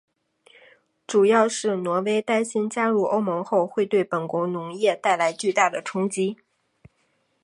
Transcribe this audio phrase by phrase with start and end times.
[1.05, 6.37] 主要是挪威担心加入欧盟后会对本国农业带来巨大的冲击。